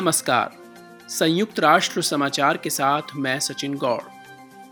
नमस्कार। 0.00 0.56
संयुक्त 1.08 1.60
राष्ट्र 1.60 2.02
समाचार 2.02 2.56
के 2.56 2.70
साथ 2.70 3.02
मैं 3.16 3.40
सचिन 3.40 3.74
गौड़। 3.74 4.02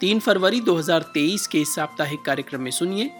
तीन 0.00 0.18
फरवरी 0.18 0.60
2023 0.60 1.46
के 1.46 1.64
साप्ताहिक 1.64 2.20
कार्यक्रम 2.22 2.60
में 2.60 2.70
सुनिए। 2.70 3.10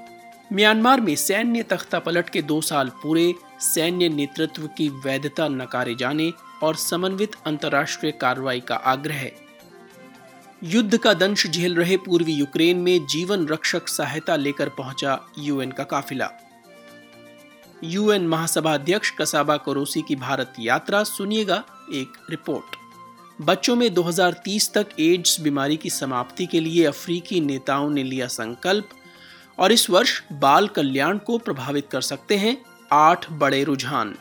म्यांमार 0.53 1.01
में 1.01 1.17
सैन्य 1.17 1.63
तख्ता 1.63 1.99
पलट 1.99 2.31
के 2.31 2.43
दो 2.43 2.61
साल 2.61 2.89
पूरे, 2.89 3.35
सैन्य 3.61 4.09
नेतृत्व 4.09 4.67
की 4.67 4.89
वैधता 4.89 5.49
नकारे 5.49 5.95
जाने 5.95 6.33
और 6.63 6.77
समन्वित 6.77 7.37
अंतर्राष्ट्रीय 7.47 8.13
कार्रवाई 8.13 8.61
का 8.61 8.77
आग्रह 8.77 9.31
युद्ध 10.63 10.99
का 10.99 11.15
दंश 11.15 11.47
झेल 11.47 11.77
रहे 11.77 11.97
पूर्वी 11.97 12.33
यूक्रेन 12.33 12.77
में 12.77 13.07
जीवन 13.07 13.49
रक्षक 13.49 13.89
सहायता 13.89 14.37
लेकर 14.37 14.69
पहुँचा 14.69 15.21
यूएन 15.39 15.71
का 15.71 15.85
काफिला। 15.85 16.31
यूएन 17.85 18.27
महासभा 18.27 18.75
अध्यक्ष 18.75 19.11
कसाबा 19.11 19.57
कोरोसी 19.57 20.03
की 20.03 20.17
भारत 20.17 20.53
यात्रा 20.61 21.05
सुनिएगा। 21.05 21.65
एक 21.93 22.17
रिपोर्ट। 22.31 22.77
बच्चों 23.41 23.77
में 23.77 23.93
2030 23.95 24.71
तक 24.75 24.89
एड्स 25.01 25.41
बीमारी 25.41 25.77
की 25.77 25.91
समाप्ति 25.91 26.47
के 26.47 26.61
लिए 26.61 26.85
अफ्रीकी 26.85 27.41
नेताओं 27.41 27.91
ने 27.91 28.03
लिया 28.03 28.27
संकल्प 28.27 28.89
और 29.59 29.73
इस 29.73 29.89
वर्ष 29.91 30.21
बाल 30.33 30.69
कल्याण 30.69 31.19
को 31.19 31.39
प्रभावित 31.39 31.89
कर 31.91 32.01
सकते 32.01 32.37
हैं 32.37 32.57
आठ 32.93 33.31
बड़े 33.33 33.63
रुझान। 33.65 34.15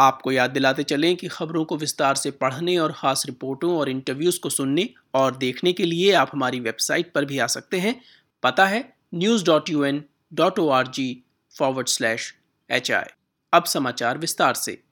आपको 0.00 0.32
याद 0.32 0.50
दिलाते 0.50 0.82
चलें 0.82 1.16
कि 1.16 1.28
खबरों 1.28 1.64
को 1.64 1.76
विस्तार 1.76 2.14
से 2.14 2.30
पढ़ने 2.30 2.76
और 2.76 2.92
ख़ास 2.92 3.22
रिपोर्टों 3.26 3.76
और 3.78 3.88
इंटरव्यूज़ 3.88 4.40
को 4.40 4.50
सुनने 4.50 4.88
और 5.14 5.36
देखने 5.36 5.72
के 5.72 5.84
लिए 5.84 6.12
आप 6.12 6.30
हमारी 6.32 6.60
वेबसाइट 6.60 7.12
पर 7.12 7.24
भी 7.24 7.38
आ 7.38 7.46
सकते 7.46 7.80
हैं। 7.80 8.00
पता 8.42 8.66
है 8.66 8.92
news 9.14 9.44
dot 9.44 9.70
U 9.70 9.84
N 9.84 10.02
dot 10.34 10.58
O 10.58 10.68
R 10.68 10.86
G 10.86 11.24
forward 11.58 11.88
slash 11.88 12.34
H 12.70 12.92
I 12.92 13.12
अब 13.52 13.64
समाचार 13.64 14.18
विस्तार 14.18 14.54
से। 14.54 14.82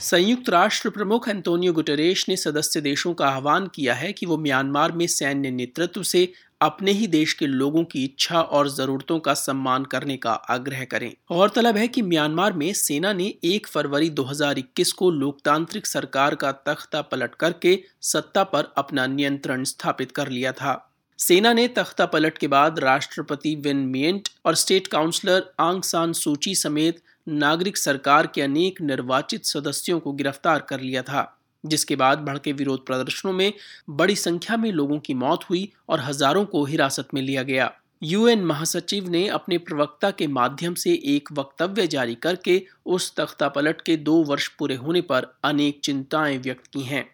संयुक्त 0.00 0.48
राष्ट्र 0.48 0.90
प्रमुख 0.90 1.28
एंटोनियो 1.28 1.72
गुटरेश 1.72 2.28
ने 2.28 2.36
सदस्य 2.36 2.80
देशों 2.80 3.14
का 3.14 3.28
आह्वान 3.28 3.66
किया 3.66 3.94
है 3.94 4.12
कि 4.12 4.26
वो 4.26 4.38
म्यांमार 4.38 4.92
में 4.92 5.06
सैन्य 5.06 5.50
नेतृत्व 5.50 6.02
से 6.02 6.32
अपने 6.60 6.92
ही 6.92 7.06
देश 7.06 7.32
के 7.32 7.46
लोगों 7.46 7.84
की 7.84 8.04
इच्छा 8.04 8.40
और 8.40 8.70
जरूरतों 8.70 9.18
का 9.18 9.34
सम्मान 9.34 9.84
करने 9.84 10.16
का 10.16 10.32
आग्रह 10.32 10.84
करें। 10.84 11.12
और 11.30 11.48
तलब 11.48 11.76
है 11.76 11.88
कि 11.88 12.02
म्यांमार 12.02 12.52
में 12.52 12.72
सेना 12.72 13.12
ने 13.12 13.34
1 13.44 13.66
फरवरी 13.66 14.10
2021 14.10 14.92
को 14.92 15.10
लोकतांत्रिक 15.10 15.86
सरकार 15.86 16.34
का 16.34 16.52
तख्ता 16.52 17.02
पलट 17.02 17.34
करके 17.34 17.82
सत्ता 18.00 18.44
पर 18.44 18.72
अपना 18.76 19.06
नियंत्रण 19.06 19.64
स्थापित 19.64 20.12
कर 20.12 20.28
लिया 20.28 20.52
था। 20.52 20.87
सेना 21.18 21.52
ने 21.52 21.66
तख्ता 21.68 22.04
पलट 22.06 22.36
के 22.38 22.48
बाद 22.48 22.78
राष्ट्रपति 22.78 23.54
विन 23.54 23.76
मियंट 23.76 24.28
और 24.44 24.54
स्टेट 24.54 24.86
काउंसलर 24.86 25.50
आंग 25.60 25.82
सान 25.82 26.12
सूची 26.12 26.54
समेत 26.54 27.00
नागरिक 27.28 27.76
सरकार 27.76 28.26
के 28.26 28.42
अनेक 28.42 28.80
निर्वाचित 28.80 29.44
सदस्यों 29.44 29.98
को 30.00 30.12
गिरफ़्तार 30.12 30.60
कर 30.60 30.80
लिया 30.80 31.02
था, 31.02 31.40
जिसके 31.64 31.96
बाद 31.96 32.18
भड़के 32.18 32.52
विरोध 32.52 32.86
प्रदर्शनों 32.86 33.32
में 33.32 33.52
बड़ी 33.90 34.16
संख्या 34.16 34.56
में 34.56 34.70
लोगों 34.72 34.98
की 34.98 35.14
मौत 35.14 35.44
हुई 35.50 35.68
और 35.88 36.00
हज़ारों 36.00 36.44
को 36.44 36.64
हिरासत 36.64 37.08
में 37.14 37.22
लिया 37.22 37.42
गया। 37.42 37.70
यूएन 38.02 38.44
महासचिव 38.44 39.08
ने 39.08 39.26
अपने 39.28 39.58
प्रवक्ता 39.58 40.10
के 40.10 40.26
माध्यम 40.26 40.74
से 40.74 40.94
एक 41.06 41.32
वक्तव्य 41.32 41.86
जारी 41.86 42.14
करके 42.14 42.62
उस 42.86 43.14
तख्ता 43.16 43.48
पलट 43.48 43.80
के 43.80 43.96
दो 43.96 44.22
वर्ष 44.24 44.48
पूरे 44.48 44.74
होने 44.76 45.00
पर 45.00 45.26
अनेक 45.44 45.80
चिंताएँ 45.84 46.38
व्यक्त 46.38 46.66
की 46.66 46.82
हैं। 46.82 47.06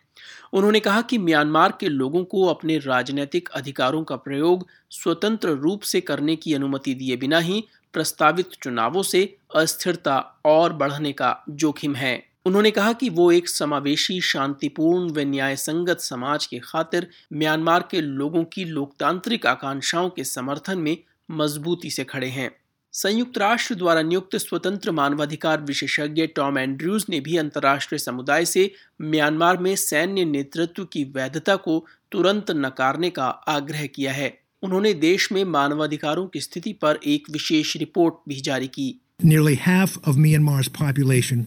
उन्होंने 0.52 0.80
कहा 0.80 1.02
कि 1.02 1.18
म्यांमार 1.18 1.74
के 1.80 1.88
लोगों 1.88 2.24
को 2.24 2.46
अपने 2.46 2.78
राजनीतिक 2.78 3.48
अधिकारों 3.48 4.04
का 4.04 4.16
प्रयोग 4.16 4.66
स्वतंत्र 4.90 5.48
रूप 5.48 5.82
से 5.82 6.00
करने 6.00 6.36
की 6.36 6.54
अनुमति 6.54 6.94
दिए 6.94 7.16
बिना 7.16 7.38
ही 7.38 7.64
प्रस्तावित 7.92 8.50
चुनावों 8.62 9.02
से 9.02 9.36
अस्थिरता 9.56 10.40
और 10.44 10.72
बढ़ने 10.72 11.12
का 11.12 11.44
जोखिम 11.50 11.94
है। 11.94 12.26
उन्होंने 12.46 12.70
कहा 12.70 12.92
कि 12.92 13.08
वो 13.08 13.32
एक 13.32 13.48
समावेशी, 13.48 14.20
शांतिपूर्ण 14.20 15.10
व 15.10 15.20
न्याय 15.20 15.56
संगत 15.56 16.00
समाज 16.00 16.46
के 16.46 16.58
खातिर 16.58 17.10
म्यांमार 17.32 17.88
के 17.90 18.00
लोगों 18.00 18.44
की 18.44 18.64
लोकतांत्रिक 18.64 19.46
आकांक्षाओं 19.46 20.10
के 20.10 20.24
समर्थन 20.24 20.78
में 20.78 20.96
मजबूती 21.30 21.90
से 21.90 22.04
खड़े 22.04 22.28
हैं। 22.28 22.50
संयुक्त 22.94 23.38
राष्ट्र 23.38 23.74
द्वारा 23.74 24.02
नियुक्त 24.02 24.36
स्वतंत्र 24.36 24.92
मानवाधिकार 24.92 25.60
विशेषज्ञ 25.60 26.26
टॉम 26.36 26.58
एंड्रयूज 26.58 27.04
ने 27.10 27.18
भी 27.20 27.36
अंतर्राष्ट्रीय 27.36 27.98
समुदाय 27.98 28.44
से 28.44 28.70
म्यांमार 29.02 29.56
में 29.56 29.74
सैन्य 29.76 30.24
नेतृत्व 30.24 30.84
की 30.92 31.02
वैधता 31.14 31.56
को 31.64 31.74
तुरंत 32.12 32.50
नकारने 32.56 33.10
का 33.10 33.26
आग्रह 33.48 33.86
किया 33.94 34.12
है 34.12 34.28
उन्होंने 34.62 34.92
देश 34.94 35.30
में 35.32 35.42
मानवाधिकारों 35.44 36.26
की 36.26 36.40
स्थिति 36.40 36.72
पर 36.82 36.98
एक 37.14 37.30
विशेष 37.30 37.76
रिपोर्ट 37.76 38.14
भी 38.28 38.40
जारी 38.40 38.68
की 38.68 38.86
Nearly 39.22 39.56
half 39.56 39.96
of 40.10 40.16
Myanmar's 40.16 40.68
population 40.68 41.42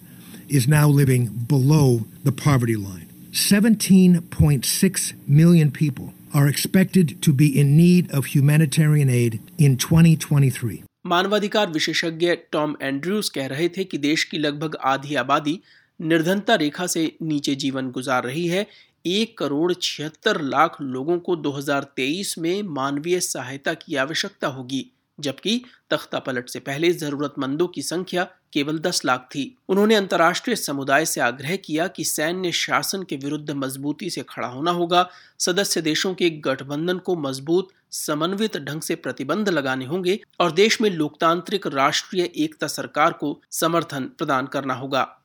is 0.60 0.68
now 0.74 0.88
living 0.90 1.30
below 1.54 1.88
the 2.26 2.34
poverty 2.34 2.76
line. 2.76 3.08
17.6 3.34 5.08
million 5.40 5.72
people 5.72 6.14
are 6.34 6.48
expected 6.48 7.16
to 7.22 7.34
be 7.34 7.50
in 7.64 7.74
need 7.78 8.12
of 8.12 8.30
humanitarian 8.36 9.10
aid 9.12 9.40
in 9.60 9.78
2023. 9.78 10.84
मानवाधिकार 11.08 11.70
विशेषज्ञ 11.70 12.36
टॉम 12.52 12.76
एंड्रयूज 12.82 13.30
कह 13.30 13.48
रहे 13.48 13.70
थे 13.70 13.84
कि 13.84 13.98
देश 13.98 14.24
की 14.24 14.38
लगभग 14.38 14.76
आधी 14.76 15.16
आबादी 15.16 15.60
निर्धनता 16.02 16.56
रेखा 16.56 16.88
से 16.88 17.16
नीचे 17.22 17.56
जीवन 17.56 17.92
गुजार 17.92 18.24
रही 18.24 18.48
है। 18.48 18.68
एक 19.06 19.38
करोड़ 19.38 19.74
छिहत्तर 19.82 20.42
लाख 20.42 20.78
लोगों 20.82 21.20
को 21.20 21.36
2023 21.36 22.38
में 22.38 22.64
मानवीय 22.64 23.20
सहायता 23.20 23.74
की 23.74 23.96
आवश्यकता 23.96 24.48
होगी। 24.48 24.92
जबकि 25.20 25.62
तख्ता 25.90 26.20
पलट 26.20 26.50
से 26.50 26.60
पहले 26.60 26.92
जरूरतमंदों 26.94 27.68
की 27.68 27.82
संख्या 27.82 28.24
केवल 28.54 28.80
10 28.80 29.06
लाख 29.06 29.28
थी। 29.36 29.58
उन्होंने 29.70 29.96
अंतर्राष्ट्रीय 29.96 30.56
समुदाय 30.56 31.06
से 31.06 31.22
आग्रह 31.22 31.56
किया 31.56 31.88
कि 31.88 32.04
सैन्य 32.04 32.52
शासन 32.52 33.04
के 33.04 33.16
विरुद्ध 33.16 33.52
मजबूती 33.52 34.10
से 34.10 34.26
खड़ा 34.30 34.48
होना 34.48 34.72
होगा। 34.72 35.10
सदस्य 35.40 35.82
देशों 35.82 36.14
के 36.14 36.30
गठबंधन 36.30 36.98
को 36.98 37.16
मज़बूत, 37.16 37.70
समन्वित 37.92 38.58
ढंग 38.58 38.82
से 38.82 38.96
प्रतिबंध 38.96 39.50
लगाने 39.50 39.86
होंगे 39.86 40.20
और 40.40 40.52
देश 40.52 40.82
में 40.82 40.90
लोकतांत्रिक 40.90 41.68
राष्ट्रीय 41.68 42.30
एकता 42.36 42.68
सरकार 42.68 43.14
को 43.14 43.40
समर्थन 43.52 44.12
प्रदान 44.18 44.48
करना 44.48 44.74
होगा। 44.74 45.24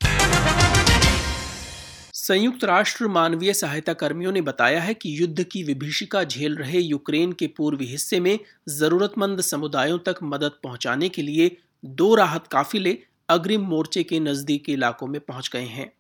संयुक्त 2.23 2.65
राष्ट्र 2.65 3.07
मानवीय 3.09 3.53
सहायता 3.53 3.93
कर्मियों 3.93 4.33
ने 4.33 4.41
बताया 4.41 4.81
है 4.81 4.93
कि 4.95 5.15
युद्ध 5.21 5.43
की 5.43 5.63
विभीषिका 5.63 6.23
झेल 6.25 6.55
रहे 6.57 6.81
यूक्रेन 6.81 7.33
के 7.33 7.47
पूर्वी 7.47 7.87
हिस्से 7.87 8.19
में 8.21 8.39
जरूरतमंद 8.71 9.41
समुदायों 9.41 9.99
तक 9.99 10.19
मदद 10.25 10.53
पहुँचाने 10.63 11.09
के 11.09 11.23
लिए 11.23 11.51
दो 11.85 12.15
राहत 12.15 12.47
काफिले 12.47 12.97
अग्रिम 13.29 13.63
मोर्चे 13.67 14.03
के 14.03 14.21
नजदीकी 14.21 14.73
इलाकों 14.73 15.07
में 15.07 15.21
पहुँच 15.21 15.51
गए 15.53 15.65
हैं। 15.67 15.91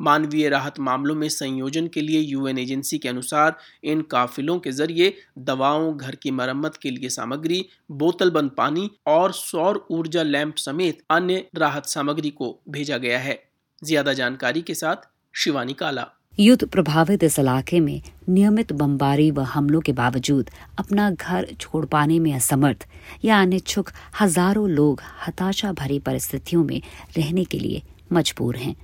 मानवीय 0.00 0.48
राहत 0.48 0.80
मामलों 0.80 1.14
में 1.14 1.28
संयोजन 1.28 1.86
के 1.88 2.00
लिए 2.00 2.20
यूएन 2.20 2.58
एजेंसी 2.58 2.98
के 2.98 3.08
अनुसार 3.08 3.56
इन 3.84 4.00
काफिलों 4.10 4.58
के 4.58 4.72
ज़रिए 4.72 5.12
दवाओं, 5.40 5.96
घर 5.96 6.14
की 6.14 6.30
मरम्मत 6.30 6.76
के 6.76 6.90
लिए 6.90 7.08
सामग्री, 7.08 7.64
बोतलबंद 7.90 8.50
पानी 8.56 8.90
और 9.06 9.32
सौर 9.32 9.86
ऊर्जा 9.90 10.22
लैंप 10.24 10.56
समेत 10.56 11.02
अन्य 11.10 11.44
राहत 11.56 11.86
सामग्री 11.86 12.30
को 12.32 12.50
भेजा 12.68 12.98
गया 12.98 13.18
है। 13.18 13.38
ज़्यादा 13.82 14.12
जानकारी 14.14 14.62
के 14.62 14.74
साथ 14.74 15.08
शिवानी 15.38 15.72
काला। 15.72 16.04
युद्ध 16.38 16.66
प्रभावित 16.66 17.24
इस 17.24 17.38
इलाके 17.38 17.80
में 17.80 18.00
नियमित 18.28 18.72
बमबारी 18.72 19.30
व 19.30 19.40
हमलों 19.40 19.80
के 19.80 19.92
बावजूद 19.92 20.50
अपना 20.78 21.10
घर 21.10 21.46
छोड़ 21.60 21.84
पाने 21.86 22.18
में 22.18 22.32
असमर्थ 22.34 22.86
या 23.24 23.40
अनिच्छुक 23.42 23.90
हज़ारों 24.20 24.68
लोग 24.70 25.02
हताशा 25.26 25.72
भरी 25.72 25.98
परिस्थितियों 25.98 26.64
में 26.64 26.80
रहने 27.16 27.44
के 27.44 27.58
लिए 27.58 27.82
मजबूर 28.12 28.56
हैं। 28.56 28.74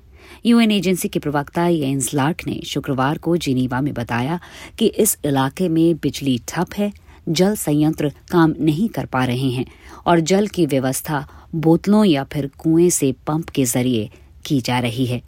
यूएन 0.47 0.71
एजेंसी 0.71 1.09
के 1.09 1.19
प्रवक्ता 1.19 1.67
येन्स 1.69 2.13
लार्क 2.15 2.47
ने 2.47 2.61
शुक्रवार 2.67 3.19
को 3.19 3.37
जिनीवा 3.39 3.81
में 3.81 3.93
बताया 3.95 4.39
कि 4.79 4.87
इस 4.87 5.19
इलाके 5.25 5.69
में 5.69 5.97
बिजली 5.97 6.39
ठप 6.49 6.75
है, 6.79 6.93
जल 7.29 7.55
संयंत्र 7.57 8.13
काम 8.31 8.55
नहीं 8.61 8.89
कर 8.89 9.07
पा 9.07 9.25
रहे 9.25 9.51
हैं 9.51 9.67
और 10.07 10.21
जल 10.23 10.47
की 10.47 10.67
व्यवस्था 10.67 11.27
बोतलों 11.57 12.05
या 12.05 12.25
फिर 12.25 12.51
कुएँ 12.59 12.91
से 12.93 13.13
पंप 13.27 13.49
के 13.51 13.65
ज़रिए 13.67 14.11
की 14.47 14.61
जा 14.61 14.79
रही 14.79 15.07
है। 15.07 15.23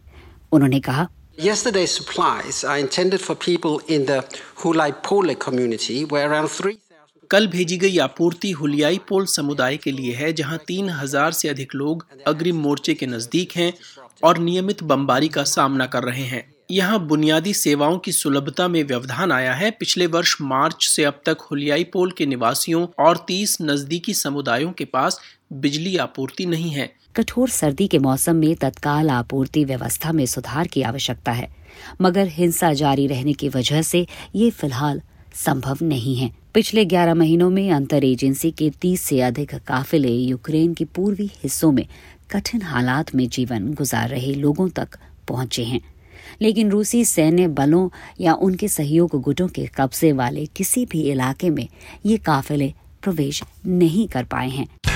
उन्होंने 0.53 0.79
कहा 0.81 1.09
Yesterday's 1.39 1.91
supplies 1.91 2.65
are 2.65 2.79
intended 2.79 3.21
for 3.21 3.35
people 3.35 3.79
in 3.89 4.07
the 4.07 4.25
Hulai 4.57 5.03
Pole 5.03 5.35
community, 5.35 6.05
where 6.07 6.31
around 6.31 6.49
3 6.49 6.79
कल 7.31 7.47
भेजी 7.49 7.77
गई 7.77 7.99
आपूर्ति 7.99 8.51
हुलियाई 8.53 8.99
पोल 9.09 9.27
समुदाय 9.27 9.77
के 9.77 9.93
लिए 9.93 10.15
है, 10.15 10.33
जहाँ 10.33 10.59
तीन 10.67 10.89
हज़ार 10.91 11.33
से 11.33 11.49
अधिक 11.49 11.75
लोग 11.75 12.07
अग्रिम 12.27 12.57
मोर्चे 12.57 12.95
के 12.95 13.07
नज़दीक 13.07 13.53
हैं 13.57 13.73
और 14.25 14.39
नियमित 14.39 14.83
बमबारी 14.83 15.29
का 15.29 15.45
सामना 15.45 15.87
कर 15.87 16.05
रहे 16.05 16.25
हैं। 16.25 16.45
यहाँ 16.71 16.99
बुनियादी 17.07 17.53
सेवाओं 17.55 17.99
की 17.99 18.13
सुलभता 18.13 18.69
में 18.69 18.83
व्यवधान 18.85 19.33
आया 19.33 19.53
है। 19.55 19.71
पिछले 19.71 20.07
वर्ष 20.07 20.37
मार्च 20.41 20.87
से 20.87 21.05
अब 21.05 21.21
तक 21.27 21.47
हुलियाई 21.51 21.85
पोल 21.93 22.11
के 22.11 22.27
निवासियों 22.27 22.87
और 22.99 23.25
30 23.29 23.57
नजदीकी 23.61 24.15
समुदायों 24.15 24.73
के 24.73 24.85
पास 24.85 25.21
बिजली 25.53 25.97
आपूर्ति 25.97 26.47
नहीं 26.47 26.71
है। 26.71 26.91
कठोर 27.17 27.49
सर्दी 27.49 27.87
के 27.87 27.99
मौसम 27.99 28.37
में 28.37 28.55
तत्काल 28.57 29.11
आपूर्ति 29.11 29.65
व्यवस्था 29.65 30.13
में 30.13 30.27
सुधार 30.27 30.67
की 30.67 30.83
आवश्यकता 30.83 31.33
है, 31.33 31.49
मगर 32.03 32.27
हिंसा 32.27 32.73
जारी 32.73 33.07
रहने 33.07 33.33
की 33.33 33.49
वजह 33.49 33.83
से 33.83 34.07
ये 34.35 34.51
फ़िलहाल 34.51 35.03
संभव 35.35 35.79
नहीं 35.83 36.17
है। 36.17 36.31
पिछले 36.55 36.85
11 36.85 37.15
महीनों 37.15 37.51
में 37.51 37.71
अंतर 37.73 38.05
एजेंसी 38.05 38.51
के 38.51 38.71
30 38.71 39.01
से 39.01 39.21
अधिक 39.21 39.55
काफिले 39.55 40.13
यूक्रेन 40.13 40.75
के 40.75 40.85
पूर्वी 40.85 41.31
हिस्सों 41.43 41.73
में 41.73 41.87
कठिन 42.31 42.63
हालात 42.63 43.15
में 43.15 43.29
जीवन 43.29 43.73
गुजार 43.75 44.09
रहे 44.09 44.35
लोगों 44.35 44.69
तक 44.69 44.89
पहुँचे 45.29 45.65
हैं। 45.65 45.81
लेकिन 46.43 46.71
रूसी 46.71 47.05
सैन्य 47.05 47.49
बलों 47.49 47.89
या 48.21 48.35
उनके 48.35 48.69
सहयोग 48.69 49.21
गुटों 49.21 49.49
के 49.49 49.67
कब्जे 49.67 50.13
वाले 50.13 50.47
किसी 50.47 50.87
भी 50.87 51.03
इलाके 51.03 51.51
में 51.51 51.69
ये 52.07 52.17
काफिले 52.17 52.73
प्रवेश 53.03 53.43
नहीं 53.67 54.09
कर 54.09 54.25
पाए 54.25 54.49
हैं। 54.49 54.96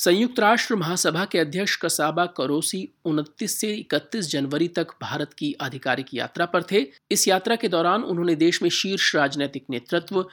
संयुक्त 0.00 0.40
राष्ट्र 0.40 0.76
महासभा 0.76 1.24
के 1.24 1.38
अध्यक्ष 1.38 1.76
कसाबा 1.76 2.26
करोसी 2.26 2.88
29 3.04 3.60
से 3.60 3.74
31 3.74 4.30
जनवरी 4.30 4.68
तक 4.68 4.86
भारत 5.02 5.32
की 5.32 5.56
आधिकारिक 5.60 6.06
यात्रा 6.14 6.46
पर 6.46 6.62
थे। 6.62 6.86
इस 7.10 7.28
यात्रा 7.28 7.56
के 7.56 7.68
दौरान 7.68 8.02
उन्होंने 8.02 8.34
देश 8.34 8.62
में 8.62 8.70
शीर्ष 8.70 9.16
राजनीतिक 9.16 9.64
नेतृत्व, 9.70 10.26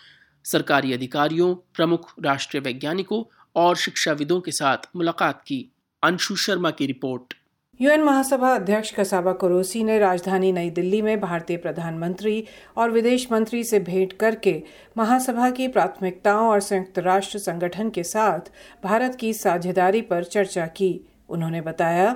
सरकारी 0.44 0.94
अधिकारियों, 0.94 1.56
प्रमुख 1.56 2.14
राष्ट्रीय 2.24 2.62
वैज्ञानिकों 2.62 3.24
और 3.56 3.76
शिक्षाविदों 3.76 4.42
के 4.42 4.52
साथ 4.52 4.78
मुलाकात 4.96 5.42
की। 5.48 5.72
अंशु 6.04 6.36
शर्मा 6.36 6.72
की 6.72 6.86
रिपोर्ट। 6.86 7.34
यूएन 7.80 8.04
महासभा 8.04 8.54
अध्यक्ष 8.56 8.92
कसाबा 8.92 9.32
कुरोसी 9.32 9.84
ने 9.84 10.00
राजधानी 10.00 10.52
नई 10.52 10.70
दिल्ली 10.70 11.02
में 11.02 11.20
भारतीय 11.20 11.58
प्रधानमंत्री 11.58 12.44
और 12.78 12.92
विदेश 12.92 13.28
मंत्री 13.32 13.64
से 13.64 13.80
भेंट 13.80 14.14
करके 14.14 14.64
महासभा 14.98 15.50
की 15.50 15.68
प्राथमिकताओं 15.68 16.48
और 16.50 16.60
संयुक्त 16.60 17.00
राष्ट्र 17.00 17.40
संगठन 17.40 17.90
के 17.90 18.04
साथ 18.04 18.50
भारत 18.84 19.16
की 19.16 19.34
साझेदारी 19.34 20.02
पर 20.02 20.24
चर्चा 20.24 20.66
की। 20.66 20.90
उन्होंने 21.30 21.62
बताया 21.62 22.16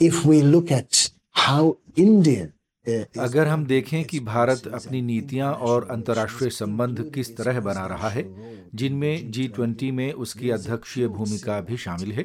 if 0.00 0.28
we 0.28 0.40
look 0.42 0.72
at 0.72 0.96
how 1.32 1.72
India 1.98 2.46
अगर 2.86 3.48
हम 3.48 3.64
देखें 3.66 4.04
कि 4.04 4.20
भारत 4.20 4.66
अपनी 4.66 5.00
नीतियाँ 5.02 5.52
और 5.52 5.86
अंतर्राष्ट्रीय 5.90 6.50
संबंध 6.50 7.04
किस 7.14 7.36
तरह 7.36 7.60
बना 7.60 7.86
रहा 7.86 8.08
है, 8.08 8.24
जिनमें 8.74 9.30
जी 9.30 9.46
ट्वेंटी 9.48 9.90
में 9.90 10.12
उसकी 10.12 10.50
अध्यक्षीय 10.50 11.08
भूमिका 11.08 11.60
भी 11.60 11.76
शामिल 11.76 12.12
है 12.12 12.22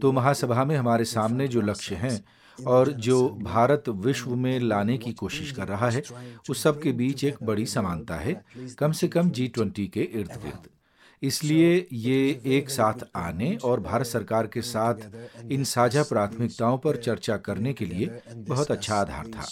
तो 0.00 0.12
महासभा 0.12 0.64
में 0.64 0.76
हमारे 0.76 1.04
सामने 1.04 1.48
जो 1.48 1.60
लक्ष्य 1.60 1.94
हैं 1.94 2.24
और 2.58 2.90
जो 2.98 3.28
भारत 3.42 3.88
विश्व 3.88 4.34
में 4.34 4.58
लाने 4.60 4.98
की 4.98 5.12
कोशिश 5.12 5.50
कर 5.52 5.68
रहा 5.68 5.90
है, 5.90 6.02
उस 6.50 6.62
सब 6.62 6.82
के 6.82 6.92
बीच 6.92 7.24
एक 7.24 7.42
बड़ी 7.42 7.66
समानता 7.66 8.16
है, 8.16 8.40
कम 8.78 8.92
से 8.92 9.08
कम 9.08 9.30
जी 9.30 9.48
ट्वेंटी 9.48 9.86
के 9.86 10.02
इर्द 10.02 10.38
गिर्द 10.44 10.68
इसलिए 11.22 11.86
ये 11.92 12.40
एक 12.46 12.70
साथ 12.70 13.04
आने 13.16 13.56
और 13.64 13.80
भारत 13.80 14.06
सरकार 14.06 14.46
के 14.46 14.62
साथ 14.62 15.50
इन 15.50 15.64
साझा 15.64 16.02
प्राथमिकताओं 16.02 16.78
पर 16.78 16.96
चर्चा 16.96 17.36
करने 17.36 17.72
के 17.72 17.86
लिए 17.86 18.20
बहुत 18.30 18.70
अच्छा 18.70 18.96
आधार 18.96 19.26
था। 19.26 19.46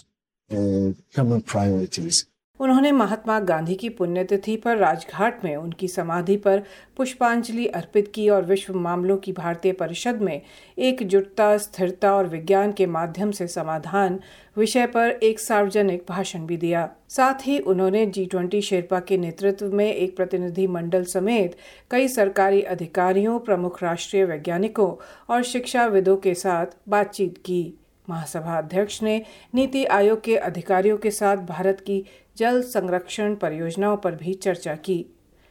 Common 0.50 1.42
priorities. 1.42 2.24
उन्होंने 2.60 2.90
महात्मा 2.92 3.38
गांधी 3.40 3.74
की 3.74 3.88
पुण्यतिथि 3.88 4.56
पर 4.56 4.76
राजघाट 4.76 5.44
में 5.44 5.56
उनकी 5.56 5.88
समाधि 5.88 6.36
पर 6.36 6.62
पुष्पांजलि 6.96 7.66
अर्पित 7.66 8.10
की 8.14 8.28
और 8.28 8.44
विश्व 8.44 8.74
मामलों 8.74 9.16
की 9.16 9.32
भारतीय 9.32 9.72
परिषद 9.72 10.20
में 10.20 10.42
एकजुटता, 10.78 11.56
स्थिरता 11.56 12.14
और 12.14 12.26
विज्ञान 12.26 12.72
के 12.72 12.86
माध्यम 12.86 13.30
से 13.30 13.46
समाधान 13.46 14.20
विषय 14.56 14.86
पर 14.86 15.10
एक 15.22 15.40
सार्वजनिक 15.40 16.04
भाषण 16.08 16.46
भी 16.46 16.56
दिया 16.56 16.88
साथ 17.08 17.46
ही 17.46 17.58
उन्होंने 17.58 18.06
जी 18.06 18.26
ट्वेंटी 18.26 18.60
शेरपा 18.60 19.00
के 19.00 19.18
नेतृत्व 19.18 19.72
में 19.72 19.94
एक 19.94 20.16
प्रतिनिधि 20.16 20.66
मंडल 20.66 21.04
समेत 21.04 21.56
कई 21.90 22.08
सरकारी 22.08 22.62
अधिकारियों, 22.62 23.38
प्रमुख 23.38 23.82
राष्ट्रीय 23.82 24.24
वैज्ञानिकों 24.24 24.94
और 25.30 25.42
शिक्षाविदों 25.42 26.16
के 26.16 26.34
साथ 26.34 26.66
बातचीत 26.88 27.38
की 27.38 27.62
महासभा 28.08 28.56
अध्यक्ष 28.58 29.02
ने 29.02 29.22
नीति 29.54 29.84
आयोग 29.84 30.22
के 30.24 30.36
अधिकारियों 30.36 30.96
के 30.98 31.10
साथ 31.10 31.36
भारत 31.46 31.80
की 31.80 32.04
जल 32.36 32.62
संरक्षण 32.62 33.34
परियोजनाओं 33.34 33.96
पर 33.96 34.14
भी 34.14 34.34
चर्चा 34.34 34.74
की। 34.76 35.04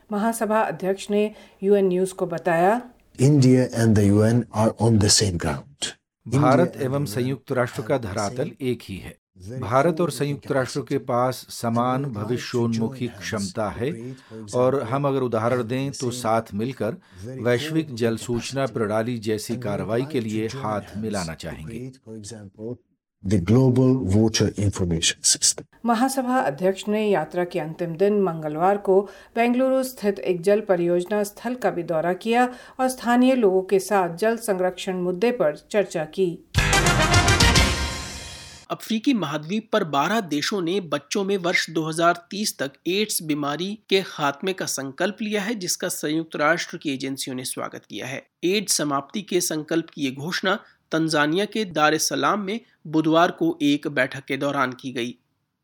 महासभा 0.10 0.62
अध्यक्ष 0.62 1.10
ने 1.10 1.24
यूएन 1.64 1.88
न्यूज़ 1.88 2.14
को 2.14 2.26
बताया 2.26 2.82
India 3.20 3.64
and 3.64 3.96
the 3.96 4.00
UN 4.00 4.44
are 4.56 4.70
on 4.82 4.98
the 5.00 5.08
same 5.08 5.38
ground 5.38 5.86
Bharat 6.26 6.74
एवं 6.82 7.06
संयुक्त 7.06 7.52
राष्ट्र 7.52 7.82
का 7.82 7.98
धरातल 7.98 8.52
एक 8.62 8.82
ही 8.84 8.98
है। 8.98 9.16
भारत 9.62 10.02
और 10.02 10.12
संयुक्त 10.12 10.52
राष्ट्र 10.52 10.82
के 10.90 10.98
पास 11.06 11.46
समान 11.52 12.04
भविष्योन्मुखी 12.14 13.08
क्षमता 13.10 13.70
है 13.72 13.92
और 14.56 14.82
हम 14.84 15.08
अगर 15.08 15.22
उदाहरण 15.22 15.64
दें 15.68 15.92
तो 16.00 16.12
साथ 16.14 16.54
मिलकर 16.56 16.98
वैश्विक 17.42 17.94
जल 17.96 18.18
सूचना 18.20 18.66
प्रणाली 18.74 19.18
जैसी 19.20 19.56
कार्रवाई 19.60 20.06
के 20.12 20.20
लिए 20.20 20.48
हाथ 20.56 20.96
मिलाना 20.98 21.34
चाहेंगे 21.36 21.90
For 22.00 22.16
example, 22.18 22.78
the 23.24 23.40
Global 23.42 23.92
Water 24.14 24.48
Information 24.60 25.24
System. 25.26 25.66
महासभा 25.86 26.40
अध्यक्ष 26.42 26.88
ने 26.88 27.06
यात्रा 27.08 27.44
के 27.46 27.60
अंतिम 27.60 27.96
दिन 27.98 28.22
मंगलवार 28.24 28.78
को 28.80 29.00
बेंगलुरु 29.36 29.84
स्थित 29.84 30.20
एक 30.32 30.42
जल 30.42 30.62
परियोजना 30.70 31.24
स्थल 31.24 31.56
का 31.64 31.70
भी 31.72 31.84
दौरा 31.86 32.14
किया 32.24 32.48
और 32.80 32.88
स्थानीय 32.90 33.36
लोगों 33.36 33.62
के 33.72 33.80
साथ 33.82 34.16
जल 34.18 34.38
संरक्षण 34.42 35.02
मुद्दे 35.02 35.32
पर 35.42 35.56
चर्चा 35.72 36.06
की 36.16 36.30
अफ्रीकी 38.72 39.14
महाद्वीप 39.14 39.70
पर 39.72 39.84
12 39.84 40.22
देशों 40.22 40.62
ने 40.62 40.82
बच्चों 40.82 41.24
में 41.24 41.38
वर्ष 41.38 41.70
2030 41.70 42.58
तक 42.60 42.72
एड्स 42.88 43.24
बीमारी 43.24 43.80
के 43.90 44.02
खात्मे 44.02 44.54
का 44.54 44.66
संकल्प 44.66 45.18
लिया 45.22 45.42
है, 45.42 45.56
जिसका 45.56 45.88
संयुक्त 45.88 46.36
राष्ट्र 46.36 46.78
की 46.78 46.94
एजेंसियों 46.94 47.36
ने 47.36 47.46
स्वागत 47.46 47.86
किया 47.90 48.08
है। 48.08 48.28
एड्स 48.44 48.74
समाप्ति 48.74 49.22
के 49.22 49.42
संकल्प 49.42 49.90
की 49.90 50.02
ये 50.02 50.12
घोषणा 50.12 50.56
तंजानिया 50.92 51.46
के 51.46 51.66
दार 51.66 51.98
सलाम 51.98 52.40
में 52.40 52.60
बुधवार 52.88 53.32
को 53.32 53.58
एक 53.62 53.88
बैठक 53.88 54.26
के 54.26 54.38
दौरान 54.38 54.74
की 54.74 54.92
गई। 54.92 55.16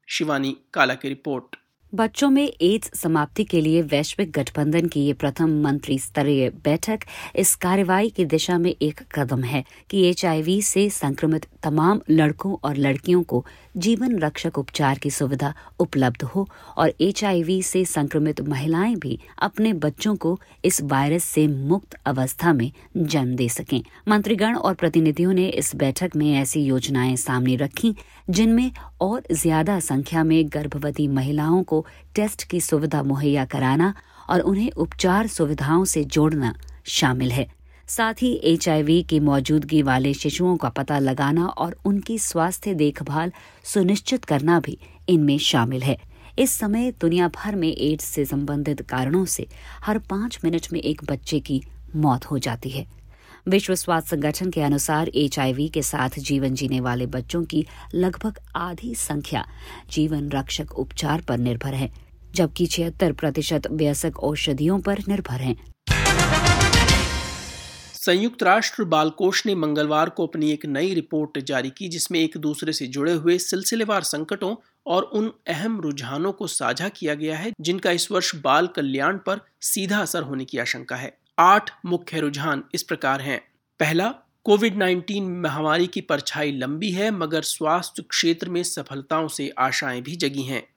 शिवानी 0.07 0.57
काला 0.73 0.93
की 0.93 1.07
रिपोर्ट। 1.07 1.55
बच्चों 1.97 2.29
में 2.29 2.43
एड्स 2.61 2.89
समाप्ति 2.99 3.43
के 3.43 3.59
लिए 3.61 3.81
वैश्विक 3.81 4.31
गठबंधन 4.31 4.87
की 4.87 5.01
ये 5.01 5.13
प्रथम 5.13 5.51
मंत्री 5.61 5.97
स्तरीय 5.99 6.49
बैठक 6.63 6.99
इस 7.35 7.55
कार्रवाई 7.55 8.09
की 8.09 8.25
दिशा 8.25 8.57
में 8.57 8.69
एक 8.71 9.01
कदम 9.15 9.43
है 9.43 9.63
कि 9.89 10.03
एच 10.09 10.25
से 10.63 10.89
संक्रमित 10.89 11.45
तमाम 11.63 12.01
लड़कों 12.09 12.55
और 12.63 12.75
लड़कियों 12.77 13.21
को 13.23 13.43
जीवन 13.77 14.17
रक्षक 14.19 14.57
उपचार 14.59 14.97
की 14.97 15.09
सुविधा 15.09 15.53
उपलब्ध 15.79 16.23
हो 16.23 16.47
और 16.77 16.93
एच 17.01 17.23
से 17.63 17.83
संक्रमित 17.85 18.41
महिलाएँ 18.41 18.95
भी 18.95 19.19
अपने 19.39 19.73
बच्चों 19.85 20.15
को 20.15 20.39
इस 20.65 20.81
वायरस 20.83 21.23
से 21.23 21.47
मुक्त 21.47 21.97
अवस्था 22.05 22.53
में 22.53 22.71
जन्म 22.97 23.35
दे 23.35 23.49
सकें। 23.49 23.81
मंत्रीगण 24.07 24.55
और 24.55 24.73
प्रतिनिधियों 24.73 25.33
ने 25.33 25.47
इस 25.55 25.75
बैठक 25.75 26.15
में 26.15 26.31
ऐसी 26.35 26.63
योजनाएँ 26.63 27.15
सामने 27.15 27.55
रखी 27.55 27.95
जिनमें 28.29 28.71
और 29.01 29.23
ज़्यादा 29.31 29.79
संख्या 29.79 30.23
में 30.23 30.49
गर्भवती 30.53 31.07
महिलाओं 31.07 31.61
को 31.63 31.85
टेस्ट 32.15 32.43
की 32.43 32.61
सुविधा 32.61 33.03
मुहैया 33.03 33.45
कराना 33.45 33.93
और 34.29 34.39
उन्हें 34.41 34.71
उपचार 34.71 35.27
सुविधाओं 35.27 35.85
से 35.85 36.03
जोड़ना 36.05 36.53
शामिल 36.87 37.31
है। 37.31 37.47
साथ 37.87 38.21
ही 38.21 38.33
एचआईवी 38.45 39.01
की 39.03 39.19
मौजूदगी 39.19 39.81
वाले 39.81 40.13
शिशुओं 40.13 40.55
का 40.57 40.69
पता 40.69 40.99
लगाना 40.99 41.45
और 41.47 41.75
उनकी 41.85 42.17
स्वास्थ्य 42.19 42.73
देखभाल 42.73 43.31
सुनिश्चित 43.65 44.25
करना 44.25 44.59
भी 44.59 44.77
इनमें 45.09 45.37
शामिल 45.37 45.83
है। 45.83 45.97
इस 46.39 46.51
समय 46.51 46.91
दुनिया 47.01 47.27
भर 47.35 47.55
में 47.55 47.69
एड्स 47.69 48.05
से 48.05 48.25
संबंधित 48.25 48.81
कारणों 48.81 49.23
से 49.25 49.47
हर 49.83 49.97
पाँच 49.99 50.39
मिनट 50.43 50.67
में 50.73 50.79
एक 50.79 51.01
बच्चे 51.03 51.39
की 51.39 51.61
मौत 51.95 52.25
हो 52.25 52.37
जाती 52.39 52.69
है। 52.69 52.85
विश्व 53.47 53.75
स्वास्थ्य 53.75 54.15
संगठन 54.15 54.49
के 54.51 54.61
अनुसार 54.61 55.09
एचआईवी 55.15 55.67
के 55.69 55.81
साथ 55.81 56.09
जीवन 56.19 56.53
जीने 56.53 56.79
वाले 56.79 57.05
बच्चों 57.05 57.43
की 57.43 57.65
लगभग 57.95 58.39
आधी 58.55 58.95
संख्या 58.95 59.45
जीवन 59.89 60.29
रक्षक 60.29 60.71
उपचार 60.71 61.21
पर 61.21 61.37
निर्भर 61.37 61.73
है, 61.73 61.91
जबकि 62.35 62.65
छिहत्तर 62.65 63.11
प्रतिशत 63.11 63.67
व्यसक 63.71 64.19
औषधियों 64.19 64.79
पर 64.79 64.99
निर्भर 65.07 65.41
हैं। 65.41 65.55
संयुक्त 67.93 68.43
राष्ट्र 68.43 68.83
बाल 68.83 69.09
कोष 69.09 69.45
ने 69.45 69.55
मंगलवार 69.55 70.09
को 70.09 70.27
अपनी 70.27 70.51
एक 70.51 70.65
नई 70.65 70.93
रिपोर्ट 70.93 71.39
जारी 71.39 71.69
की, 71.69 71.87
जिसमें 71.87 72.19
एक 72.19 72.37
दूसरे 72.37 72.73
से 72.73 72.87
जुड़े 72.87 73.13
हुए 73.13 73.37
सिलसिलेवार 73.37 74.03
संकटों 74.03 74.55
और 74.87 75.03
उन 75.03 75.31
अहम 75.47 75.79
रुझानों 75.81 76.31
को 76.31 76.47
साझा 76.47 76.89
किया 76.89 77.13
गया 77.13 77.37
है, 77.37 77.51
जिनका 77.61 77.91
इस 77.91 78.11
वर्ष 78.11 78.35
बाल 78.35 78.67
कल्याण 78.67 79.17
पर 79.17 79.39
सीधा 79.61 79.99
असर 79.99 80.23
होने 80.23 80.45
की 80.45 80.57
आशंका 80.57 80.95
है। 80.95 81.17
आठ 81.39 81.71
मुख्य 81.85 82.19
रुझान 82.19 82.63
इस 82.73 82.83
प्रकार 82.83 83.21
हैं। 83.21 83.41
पहला 83.79 84.15
कोविड 84.43 84.75
19 84.75 85.21
महामारी 85.21 85.87
की 85.87 86.01
परछाई 86.01 86.51
लंबी 86.51 86.91
है, 86.91 87.11
मगर 87.11 87.41
स्वास्थ्य 87.41 88.03
क्षेत्र 88.03 88.49
में 88.49 88.63
सफलताओं 88.63 89.27
से 89.27 89.53
आशाएँ 89.57 90.01
भी 90.01 90.15
जगी 90.15 90.41
हैं। 90.41 90.67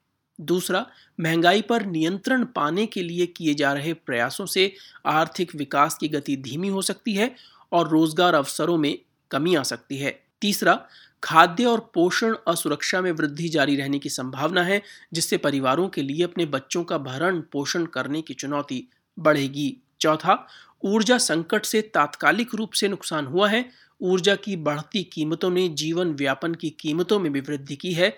दूसरा, 0.41 0.85
महँगाई 1.19 1.61
पर 1.61 1.85
नियंत्रण 1.85 2.45
पाने 2.45 2.85
के 2.85 3.03
लिए 3.03 3.25
किए 3.25 3.53
जा 3.53 3.73
रहे 3.73 3.93
प्रयासों 3.93 4.45
से 4.45 4.73
आर्थिक 5.05 5.55
विकास 5.55 5.97
की 5.97 6.07
गति 6.07 6.37
धीमी 6.37 6.67
हो 6.67 6.81
सकती 6.81 7.13
है 7.13 7.35
और 7.71 7.89
रोज़गार 7.89 8.33
अवसरों 8.33 8.77
में 8.77 8.99
कमी 9.31 9.55
आ 9.55 9.63
सकती 9.63 9.97
है। 9.97 10.23
तीसरा, 10.41 10.85
खाद्य 11.23 11.65
और 11.65 11.91
पोषण 11.93 12.35
असुरक्षा 12.47 13.01
में 13.01 13.11
वृद्धि 13.11 13.49
जारी 13.49 13.75
रहने 13.75 13.99
की 13.99 14.09
संभावना 14.09 14.63
है, 14.63 14.81
जिससे 15.13 15.37
परिवारों 15.37 15.89
के 15.89 16.01
लिए 16.01 16.23
अपने 16.23 16.45
बच्चों 16.45 16.83
का 16.83 16.97
भरण 16.97 17.41
पोषण 17.41 17.85
करने 17.85 18.21
की 18.21 18.33
चुनौती 18.33 18.87
बढ़ेगी। 19.19 19.77
चौथा, 20.01 20.47
ऊर्जा 20.83 21.17
संकट 21.17 21.65
से 21.65 21.81
तात्कालिक 21.81 22.55
रूप 22.55 22.73
से 22.73 22.87
नुकसान 22.87 23.25
हुआ 23.25 23.49
है। 23.49 23.69
ऊर्जा 24.01 24.35
की 24.35 24.55
बढ़ती 24.55 25.03
कीमतों 25.03 25.49
ने 25.49 25.67
जीवन 25.69 26.11
व्यापन 26.11 26.53
की 26.53 26.69
कीमतों 26.69 27.19
में 27.19 27.31
भी 27.33 27.39
वृद्धि 27.39 27.75
की 27.75 27.93
है। 27.93 28.17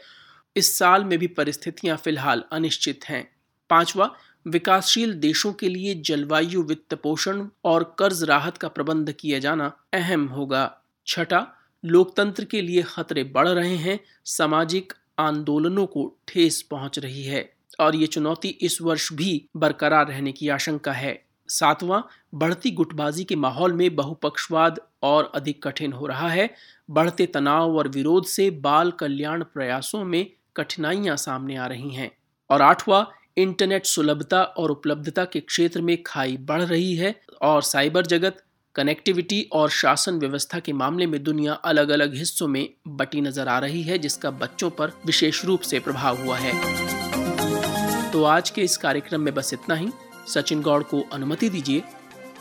इस 0.56 0.78
साल 0.78 1.04
में 1.04 1.20
भी 1.20 1.28
परिस्थितियाँ 1.28 1.98
फ़िलहाल 1.98 2.44
अनिश्चित 2.52 3.06
हैं। 3.06 3.36
पांचवा, 3.70 4.16
विकासशील 4.48 5.14
देशों 5.14 5.54
के 5.54 5.70
लिए 5.70 5.96
जलवायु 5.96 6.64
वित्त 6.64 6.94
पोषण 6.94 7.48
और 7.66 7.96
कर्ज 8.00 8.24
राहत 8.24 8.58
का 8.58 8.68
प्रबंध 8.68 9.12
किया 9.12 9.40
जाना 9.40 9.72
अहम 9.94 10.26
होगा। 10.28 10.78
छठा, 11.08 11.48
लोकतंत्र 11.86 12.46
के 12.46 12.62
लिए 12.62 12.84
खतरे 12.84 13.24
बढ़ 13.24 13.48
रहे 13.48 13.76
हैं। 13.76 14.00
सामाजिक 14.26 14.94
आंदोलनों 15.20 15.86
को 15.86 16.18
ठेस 16.28 16.62
पहुँच 16.62 17.00
रही 17.00 17.24
है 17.24 17.54
और 17.80 17.96
ये 17.96 18.08
चुनौती 18.08 18.48
इस 18.48 18.82
वर्ष 18.82 19.14
भी 19.14 19.46
बरकरार 19.58 20.08
रहने 20.08 20.32
की 20.32 20.50
आशंका 20.50 20.92
है। 20.92 21.26
सातवां, 21.50 22.02
बढ़ती 22.36 22.72
गुटबाजी 22.72 23.24
के 23.24 23.36
माहौल 23.36 23.74
में 23.74 23.96
बहुपक्षवाद 23.96 24.80
और 25.04 25.32
अधिक 25.36 25.64
कठिन 25.64 25.94
हो 25.94 26.06
रहा 26.06 26.30
है। 26.30 26.50
बढ़ते 26.90 27.26
तनाव 27.26 27.78
और 27.78 27.88
विरोध 27.88 28.26
से 28.26 28.50
बाल 28.52 28.92
कल्याण 28.92 29.44
प्रयासों 29.44 30.04
में 30.04 30.26
कठिनाइयाँ 30.58 31.18
सामने 31.18 31.56
आ 31.56 31.68
रही 31.68 31.90
हैं। 31.90 32.12
और 32.50 32.62
आठवां, 32.62 33.04
इंटरनेट 33.38 33.86
सुलभता 33.86 34.44
और 34.44 34.72
उपलब्धता 34.72 35.26
के 35.26 35.40
क्षेत्र 35.40 35.82
में 35.82 35.98
खाई 36.04 36.38
बढ़ 36.38 36.62
रही 36.62 36.96
है 36.96 37.16
और 37.42 37.62
साइबर 37.62 38.06
जगत, 38.06 38.44
कनेक्टिविटी 38.76 39.42
और 39.54 39.70
शासन 39.70 40.20
व्यवस्था 40.20 40.60
के 40.60 40.74
मामले 40.74 41.06
में 41.06 41.24
दुनिया 41.24 41.54
अलग 41.54 41.90
अलग 41.90 42.16
हिस्सों 42.16 42.48
में 42.48 42.70
बटी 42.88 43.22
नज़र 43.22 43.48
आ 43.48 43.60
रही 43.60 43.82
है, 43.84 43.98
जिसका 43.98 44.32
बच्चों 44.32 44.70
पर 44.70 44.92
विशेष 45.06 45.44
रूप 45.46 45.62
से 45.62 45.80
प्रभाव 45.80 46.24
हुआ 46.24 46.38
है। 46.38 48.12
तो 48.12 48.24
आज 48.24 48.50
के 48.50 48.62
इस 48.62 48.78
कार्यक्रम 48.78 49.22
में 49.22 49.34
बस 49.34 49.54
इतना 49.54 49.76
ही। 49.76 49.90
सचिन 50.28 50.62
गौड़ 50.62 50.84
को 50.84 51.06
अनुमति 51.14 51.50
दीजिए। 51.50 51.84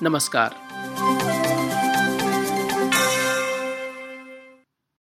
नमस्कार। 0.02 0.71